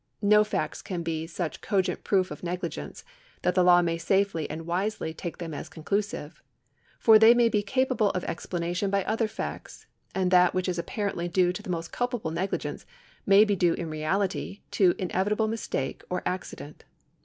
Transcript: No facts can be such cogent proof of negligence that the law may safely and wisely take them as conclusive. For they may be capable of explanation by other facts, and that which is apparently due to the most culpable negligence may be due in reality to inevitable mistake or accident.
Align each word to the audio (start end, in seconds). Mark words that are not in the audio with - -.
No 0.23 0.43
facts 0.43 0.81
can 0.81 1.03
be 1.03 1.27
such 1.27 1.61
cogent 1.61 2.03
proof 2.03 2.31
of 2.31 2.41
negligence 2.41 3.03
that 3.43 3.53
the 3.53 3.61
law 3.63 3.83
may 3.83 3.99
safely 3.99 4.49
and 4.49 4.65
wisely 4.65 5.13
take 5.13 5.37
them 5.37 5.53
as 5.53 5.69
conclusive. 5.69 6.41
For 6.97 7.19
they 7.19 7.35
may 7.35 7.49
be 7.49 7.61
capable 7.61 8.09
of 8.09 8.23
explanation 8.23 8.89
by 8.89 9.03
other 9.03 9.27
facts, 9.27 9.85
and 10.15 10.31
that 10.31 10.55
which 10.55 10.67
is 10.67 10.79
apparently 10.79 11.27
due 11.27 11.53
to 11.53 11.61
the 11.61 11.69
most 11.69 11.91
culpable 11.91 12.31
negligence 12.31 12.83
may 13.27 13.45
be 13.45 13.55
due 13.55 13.75
in 13.75 13.91
reality 13.91 14.61
to 14.71 14.95
inevitable 14.97 15.47
mistake 15.47 16.03
or 16.09 16.23
accident. 16.25 16.83